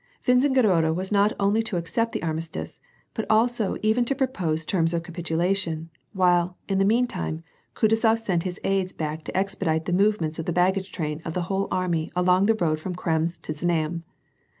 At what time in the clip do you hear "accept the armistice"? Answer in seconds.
1.77-2.79